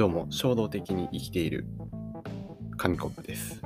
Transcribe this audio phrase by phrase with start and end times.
[0.00, 1.66] どうも衝動的に生きている
[2.78, 3.60] 紙コップです。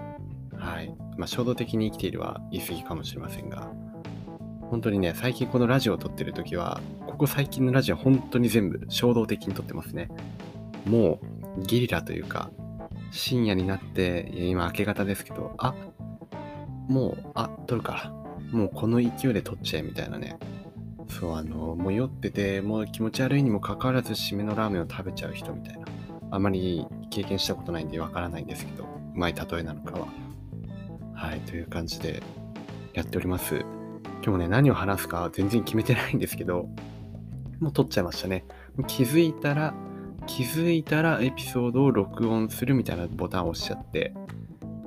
[0.59, 0.93] はい。
[1.17, 3.71] まあ、衝動的に生きているは言い過ぎかもしれませんが、
[4.63, 10.09] 本当にね、最近このラジオを撮ってる時は、ここ最近のラジオ本当に全部衝動的に撮ってますね。
[10.87, 11.21] も
[11.57, 12.51] うゲリラというか、
[13.13, 15.73] 深夜になって、今明け方ですけど、あ、
[16.89, 18.11] もう、あ、撮るから。
[18.51, 20.37] もうこの勢いで撮っちゃえみたいなね。
[21.09, 25.85] そう、あの、もう酔ってて、もう気持ち悪いにもかかわらず締めのラーメンを食べちゃう人みたいな。
[26.31, 30.09] あまり経験したことないんでわからないんですけど、うまい例えなのかは。
[31.15, 32.23] はい、という感じで
[32.93, 33.65] やっております。
[34.25, 36.69] 今日ね、何を話すか全然決めてないんですけど、
[37.61, 38.45] もう撮っちゃいましたね。
[38.87, 39.75] 気づいたら、
[40.27, 44.15] 気づいたらエピソードを録音するみたいなボタンを押しちゃって、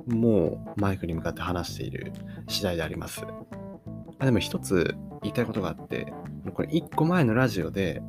[0.06, 2.12] もうマイクに向かって話している
[2.48, 3.24] 次第であります。
[4.18, 6.12] あでも一つ言いたいことがあって、
[6.54, 8.02] これ一個前のラジオで、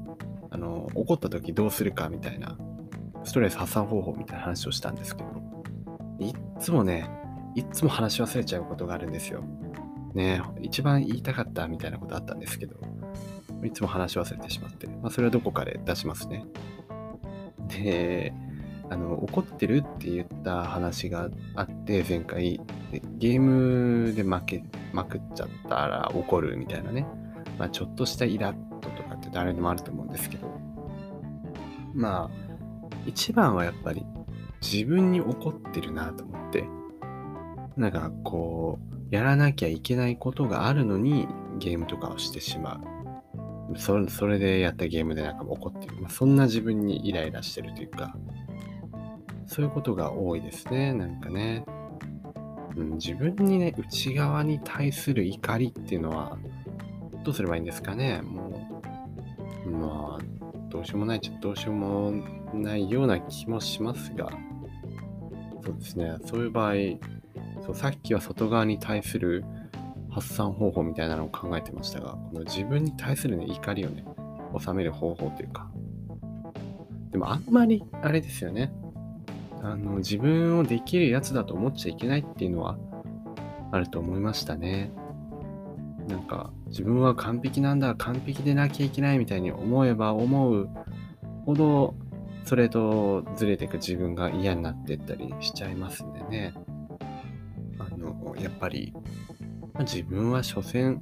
[0.49, 2.57] あの、怒った時どうするかみたいな、
[3.23, 5.29] ストレス発散方法みたいな話をしたんですけど、
[6.19, 7.09] いっつもね、
[7.55, 9.43] いっつも話し忘れちゃうことがあるんですよ。
[10.13, 12.75] ね一番言いたかったみたいなことあったんですけど、
[13.63, 16.45] いつも話し忘れてしまって、まあ、それはどこかで出しますね。
[17.67, 18.33] で、
[18.89, 22.59] あの、怒ってるって言った話があって、前回、
[23.17, 27.05] ゲームで負けまくっちゃったら怒るみたいなね。
[27.57, 30.47] まあ、ちょっとしたイラッととかって誰でもあると思うんですけど、
[31.93, 32.48] まあ、
[33.09, 34.05] 一番はやっぱり
[34.61, 36.65] 自分に怒ってるなと思って、
[37.75, 42.81] なんかこう、やらなきゃいけないことがあるのにゲームとかをしてしま
[43.73, 43.79] う。
[43.79, 45.95] それそれでやったゲームでなんか怒ってる。
[46.01, 48.15] まあ、そんな自分にイライラしてるというか、
[49.47, 50.93] そういうことが多いですね。
[50.93, 51.65] なんかね。
[52.75, 56.37] うん、自分にね、内側に対する怒りっていうのは、
[57.23, 58.21] どうすればいいんですかね。
[58.21, 58.67] も
[59.65, 60.38] う、まあ、
[60.69, 62.13] どうしようもないっちゃどうしようも
[62.53, 64.29] ないような気もしますが、
[65.63, 66.17] そうですね。
[66.25, 66.73] そういう場合、
[67.65, 69.43] そうさっきは外側に対する
[70.09, 74.05] 発散方法みたいなのを考えてましたが、この自分に対する、ね、怒りをね、
[74.57, 75.69] 収める方法というか、
[77.11, 78.71] でもあんまりあれですよね。
[79.61, 82.77] あの自分をできるやつだと思っちゃいけないっていうのは
[83.71, 84.91] あると思いましたね。
[86.09, 90.67] なんか自分は完璧なんだ、完璧でなきゃいけないみたいに思えば思う
[91.45, 91.95] ほど、
[92.45, 96.53] それとずれていく自分が嫌になっていったりしちゃいますんでね。
[97.77, 98.93] あの、やっぱり、
[99.79, 100.99] 自分は所詮、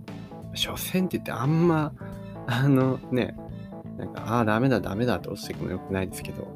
[0.53, 1.93] 所詮って言ってあんま、
[2.47, 3.35] あのね、
[3.97, 6.53] なんか、ああ、ダメだ、ダメだと落ちていくのよくないですけど、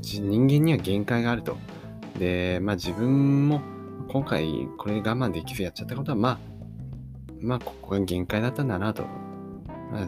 [0.00, 1.58] 人間には限界があると。
[2.18, 3.60] で、まあ自分も
[4.08, 6.38] 今回これ我慢できずやっちゃったことは、まあ、
[7.40, 9.04] まあここが限界だったんだなと。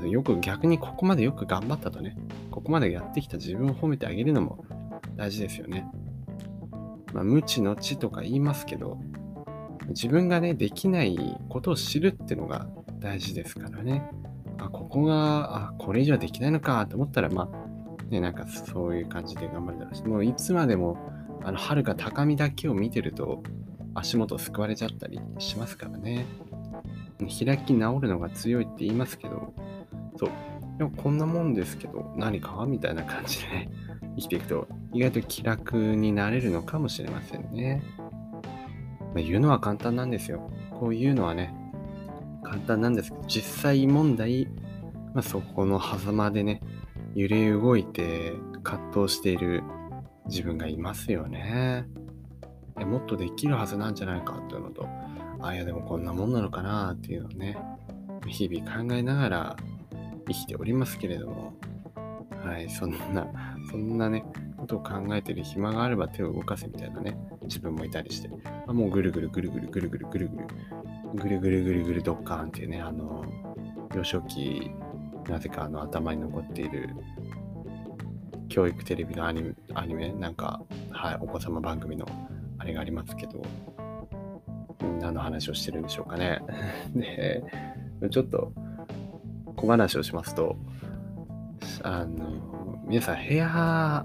[0.06, 2.16] よく逆にここまでよく頑張ったとね、
[2.52, 4.64] ここまでやってきた自分を褒めてあげるのも
[5.16, 5.90] 大事ですよね。
[7.12, 8.98] まあ無知の知とか言いますけど、
[9.88, 12.68] 自分がね、できないことを知るってのが
[13.00, 14.08] 大事ですからね。
[14.58, 20.96] あ、ここが、あ、これ以上できないのかと思ったら、まあ、ね、なんかそういう感じで頑張るだろうし、もういつまでも、
[21.42, 23.42] あの、遥か高みだけを見てると、
[23.94, 26.24] 足元すくわれちゃったりしますからね。
[27.28, 29.54] 開き直るのが強いって言いますけど、
[30.16, 30.30] そう。
[30.78, 33.70] でもこんなもんですけど、何かみたいな感じでね、
[34.16, 37.82] 生きていくと、意外と気楽になれるのかもしれませんね。
[39.14, 40.50] まあ、言うのは簡単なんですよ。
[40.78, 41.54] こういうのはね、
[42.42, 44.48] 簡単なんですけど、実際問題、
[45.14, 46.62] まあ、そこの狭間でね、
[47.14, 49.62] 揺れ動いて葛藤している
[50.26, 51.86] 自分がいますよね。
[52.76, 54.88] もっとできるはずなんじゃないかというのと、
[55.48, 57.56] あ、いやでもこんなもんなのかなっていうのをね、
[58.26, 59.56] 日々考えながら
[60.28, 61.54] 生きておりますけれども、
[62.44, 63.26] はい、そんな、
[63.70, 64.24] そんなね、
[64.56, 68.30] ことを考えてる暇があれば手を動かせみたいなね、自分もいたりして、
[68.66, 70.46] あもうぐるぐるぐるぐるぐるぐるぐるぐる、
[71.14, 73.24] ぐるぐるぐるぐるドッカーンっていうね、あの、
[73.94, 74.70] 幼少期、
[75.28, 76.90] なぜかあの頭に残っている
[78.48, 82.06] 教育テレビのアニメ、アニメなんか、はい、お子様番組の
[82.58, 83.42] あれがありますけど、
[85.00, 86.40] 何の話をしてるんでしょうかね。
[86.94, 87.42] で、
[88.10, 88.52] ちょっと
[89.56, 90.56] 小話をしますと、
[91.82, 94.04] あの、皆さん部屋、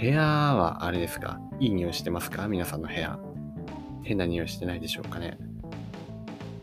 [0.00, 1.40] 部屋はあれですか？
[1.58, 2.48] いい匂いしてますか？
[2.48, 3.18] 皆さんの部屋。
[4.02, 5.38] 変な匂いしてないでしょうかね？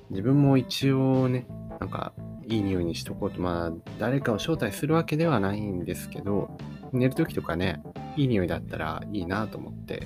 [0.10, 1.46] 自分も一応ね、
[1.80, 2.14] なんか
[2.48, 6.56] いい匂いにしとこうと、まあ、誰かを招待するわけではないんですけど、
[6.92, 7.82] 寝るときとかね、
[8.16, 10.04] いい匂いだったらいいなと思って、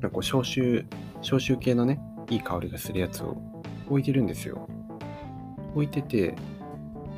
[0.00, 0.84] なんかこう消臭、
[1.22, 2.00] 消臭系のね、
[2.30, 3.36] いい香りがするやつを
[3.88, 4.68] 置いてるんですよ。
[5.74, 6.36] 置いてて、で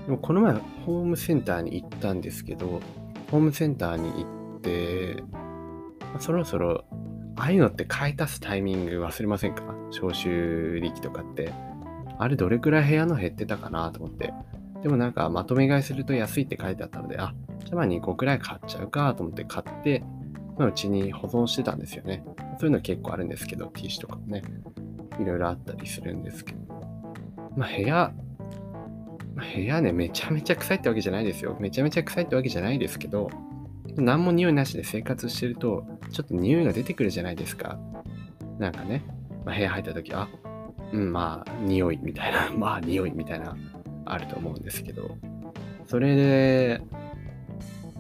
[0.09, 0.55] もこの前
[0.85, 2.81] ホームセンターに行ったんですけど、
[3.31, 5.23] ホームセンターに行っで、
[6.19, 6.85] そろそろ、
[7.37, 9.62] ああいうのって買い足すタイミング忘れませんか？
[9.91, 11.53] 消臭力とかって。
[12.19, 14.32] あれどれくらい部屋の減ってたかなと思って。
[14.82, 20.05] でもなんかまとめ買いすると安いって書いてあったので、あ、じゃあまあ2個くらい買っちゃうかと思って買って、
[20.59, 22.25] まあ、うちに保存してたんですよね。
[22.59, 24.43] そういうの結構あるんですけど、ティッシュとかもね、
[25.20, 26.61] いろいろあったりするんですけど。
[27.56, 28.12] まあ部屋、
[29.35, 31.56] まあ、部屋ね、めちゃめちゃ臭いってわけじゃないですよ。
[31.61, 33.31] めちゃめちゃ臭いってわけじゃないですけど、
[33.97, 37.79] 何も匂いなしで生活してると、ちょっと匂いが出てくるじゃないですか。
[38.59, 39.03] なんかね、
[39.44, 40.29] まあ、部屋入った時、あ、
[40.93, 43.56] うん、まあ、匂いみたいな、 まあ、匂いみたいな、
[44.05, 45.17] あると思うんですけど、
[45.87, 46.82] それで、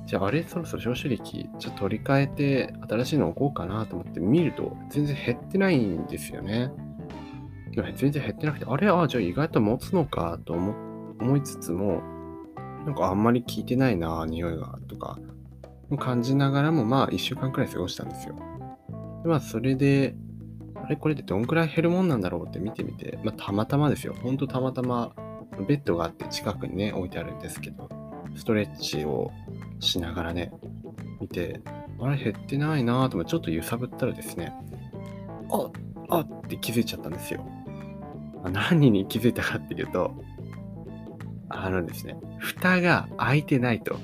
[0.06, 6.70] じゃああれそろそろ消臭力、ちょっと取り替えて新しいの置こうかなと思って見ると、全然減ってないんですよね。
[7.74, 12.02] 全然減ってなくて、あれあ、じゃあ意外と持つのかと思いつつも、
[12.84, 15.18] なんかあんまり効いてないな、匂いが、とか、
[15.98, 18.34] 感じながらも、まあ、1週間くらい過ごしたんですよ。
[19.22, 20.14] でまあ、それで、
[20.74, 24.14] あれこれでどんくらい減るもんなんだろうって見てみて、まあ、たまたまですよ。
[24.14, 25.14] ほんとたまたま、
[25.66, 27.88] ベッドがあって近くにね、置いてあるんですけど、
[28.34, 29.30] ストレッチを
[29.80, 30.52] しながらね、
[31.20, 31.60] 見て、
[32.00, 34.52] あれ減ってないなぁと思って、ちょっと揺さぶったらですね、
[35.50, 35.70] あっ
[36.08, 37.44] あって気づいちゃったんですよ。
[38.50, 40.14] 何に気づいたかっていうと、
[41.48, 43.96] あのですね、蓋が開いてないと。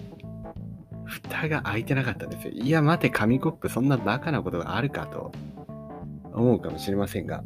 [1.05, 2.53] 蓋が開いてなかったんですよ。
[2.53, 5.33] いや、待て、紙コップ、そんなバカなことがあるかと
[6.35, 7.43] 思うかもしれませんが、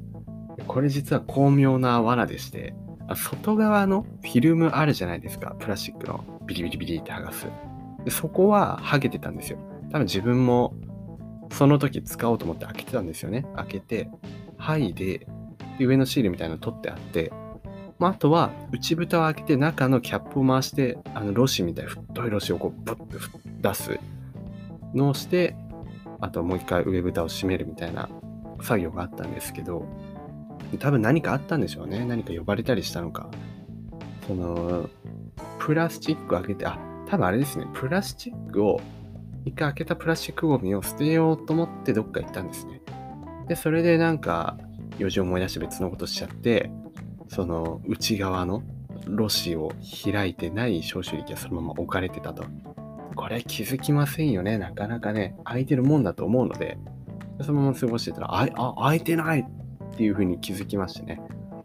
[0.66, 2.74] これ実は巧妙な罠でして、
[3.14, 5.54] 外側のフィルムあるじゃないですか。
[5.58, 7.46] プラスチックのビリビリビリって剥がす。
[8.04, 9.58] でそこは剥げてたんですよ。
[9.90, 10.74] 多分自分も
[11.52, 13.46] その時使おうと思って開けてたんですよね。
[13.56, 14.10] 開けて、
[14.58, 15.26] 剥いで、
[15.78, 17.32] 上のシールみたいなの取ってあって、
[17.98, 23.06] まあ、あとは内蓋を開けて中のキャップを回して、あのロシみたいな太いロシをこうブッと
[23.60, 23.98] 出す
[24.94, 25.54] のをして、
[26.20, 28.08] あともう一回上蓋を閉めるみたいな
[28.60, 29.86] 作業があったんですけど、
[30.78, 32.04] 多分何かあったんでしょうね。
[32.04, 33.28] 何か呼ばれたりしたのか。
[34.26, 34.88] その、
[35.58, 36.78] プラスチック開けて、あ、
[37.08, 37.66] 多分あれですね。
[37.74, 38.80] プラスチックを、
[39.44, 42.80] 一回開けたプラスチックゴミを捨てようと思ってどっか行ったんですね。
[43.48, 44.56] で、それでなんか、
[45.02, 46.70] 用事を思い出して別のことしちゃって、
[47.28, 48.62] その内側の
[49.06, 49.72] ロシを
[50.04, 52.44] 開いてない消臭力がそのまま置かれてたと。
[53.14, 54.58] これ気づきませんよね。
[54.58, 56.78] なかなかね、開いてるもんだと思うので、
[57.42, 61.20] そのまま過ごしてたら、あ、あ開いてないっていう風に気づきましてね。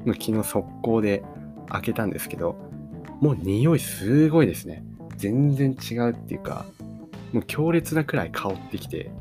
[0.06, 1.24] もう昨日速攻で
[1.70, 2.56] 開けたんですけど、
[3.22, 4.84] もう匂いすごいですね。
[5.16, 6.66] 全然違うっていうか、
[7.34, 9.12] もう強烈なくらい香ってきて、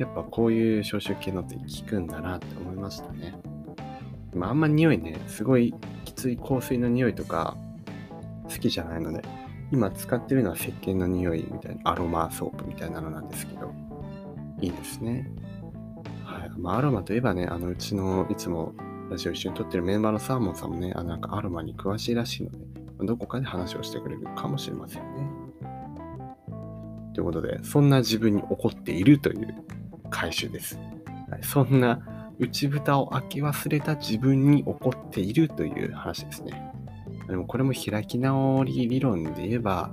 [0.00, 3.34] やっぱこういう消臭系のって効くんだなって思いましたね。
[4.34, 5.74] まあ、あんま匂いね、すごい
[6.06, 7.54] きつい香水の匂いとか
[8.44, 9.20] 好きじゃないので、
[9.70, 13.74] 今使ってるのは石鹸の匂いみたいな、アロマソープみたいなのなんですけど、
[14.62, 15.30] いいですね。
[16.24, 16.50] はい。
[16.56, 18.72] まあ、アロマといえばね、あの、うちのいつも
[19.10, 25.30] ラジオ一緒に撮ってるメンバーのサーモンさんもね、あなんかアロマに詳しいらしいので、どこかで話をしてくれるかもしれませんね。
[27.12, 29.54] ということで、そんな自分に怒っているという
[30.10, 30.78] 回収です。
[31.30, 32.00] はい、そんな
[32.38, 36.72] 内蓋を開け忘れた自分に怒っているという話ですね。
[37.28, 39.90] でもこれも開き直り理論で言えば、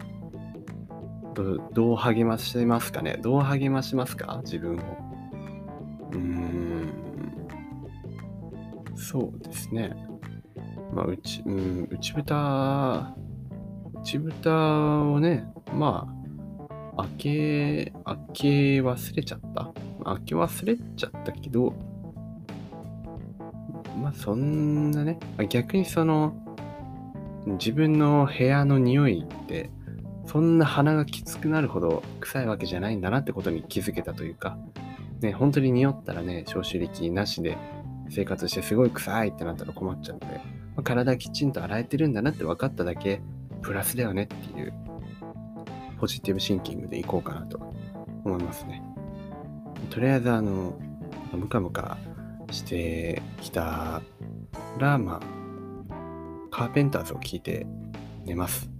[1.73, 3.19] どう励ましますかね？
[3.21, 4.41] どう励ましますか？
[4.43, 4.79] 自分を。
[6.13, 6.93] うーん。
[8.95, 9.95] そうですね。
[10.91, 13.13] まあ、内、うん、内蓋、
[13.93, 16.07] 内蓋をね、ま
[16.97, 19.71] あ、開け、開け忘れちゃった。
[20.07, 21.73] 開け忘れちゃったけど、
[24.01, 26.35] まあそんなね、逆にその、
[27.45, 29.71] 自分の部屋の匂いって、
[30.25, 34.57] そんな鼻がきつくなるほど臭いわけじゃないんだなってことに気づけたというか、
[35.21, 37.57] ね、本当に匂ったらね、消臭力なしで
[38.09, 40.35] 生活してすごい臭いってなったら困っちゃうので、
[40.75, 43.21] まあ、体きちんと洗えてるんだなって分かっただけ、
[43.61, 44.73] プラスだよねっていう、
[45.99, 47.59] ポジティブシンキングでいこうかなと
[48.23, 48.83] 思いますね。
[49.89, 50.79] とりあえずあの、
[51.33, 51.97] ムカムカ
[52.51, 54.01] してきた
[54.77, 55.37] ら、まあ、
[56.51, 57.65] カーペンターズを聞いて
[58.25, 58.76] 寝ます。